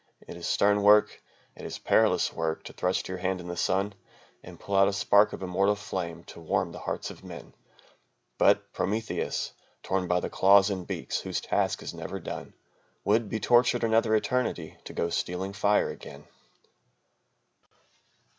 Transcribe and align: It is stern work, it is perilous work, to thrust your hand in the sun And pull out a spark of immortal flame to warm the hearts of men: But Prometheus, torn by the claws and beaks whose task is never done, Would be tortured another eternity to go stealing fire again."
It 0.27 0.35
is 0.35 0.47
stern 0.47 0.81
work, 0.81 1.21
it 1.55 1.63
is 1.63 1.77
perilous 1.77 2.33
work, 2.33 2.63
to 2.63 2.73
thrust 2.73 3.07
your 3.07 3.19
hand 3.19 3.39
in 3.39 3.47
the 3.47 3.55
sun 3.55 3.93
And 4.41 4.59
pull 4.59 4.75
out 4.75 4.87
a 4.87 4.93
spark 4.93 5.31
of 5.31 5.43
immortal 5.43 5.75
flame 5.75 6.23
to 6.23 6.39
warm 6.39 6.71
the 6.71 6.79
hearts 6.79 7.11
of 7.11 7.23
men: 7.23 7.53
But 8.39 8.73
Prometheus, 8.73 9.53
torn 9.83 10.07
by 10.07 10.19
the 10.19 10.27
claws 10.31 10.71
and 10.71 10.87
beaks 10.87 11.19
whose 11.19 11.39
task 11.39 11.83
is 11.83 11.93
never 11.93 12.19
done, 12.19 12.55
Would 13.03 13.29
be 13.29 13.39
tortured 13.39 13.83
another 13.83 14.15
eternity 14.15 14.75
to 14.85 14.93
go 14.93 15.11
stealing 15.11 15.53
fire 15.53 15.91
again." 15.91 16.25